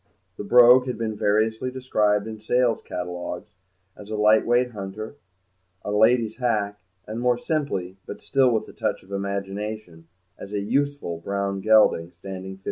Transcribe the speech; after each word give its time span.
The 0.35 0.43
Brogue 0.43 0.87
had 0.87 0.97
been 0.97 1.15
variously 1.15 1.69
described 1.69 2.25
in 2.25 2.39
sale 2.41 2.75
catalogues 2.75 3.51
as 3.95 4.09
a 4.09 4.15
light 4.15 4.47
weight 4.47 4.71
hunter, 4.71 5.13
a 5.85 5.91
lady's 5.91 6.37
hack, 6.37 6.79
and, 7.05 7.19
more 7.19 7.37
simply, 7.37 7.97
but 8.07 8.19
still 8.23 8.49
with 8.49 8.67
a 8.67 8.73
touch 8.73 9.03
of 9.03 9.11
imagination, 9.11 10.07
as 10.39 10.53
a 10.53 10.59
useful 10.59 11.19
brown 11.19 11.61
gelding, 11.61 12.13
standing 12.17 12.53
15. 12.53 12.59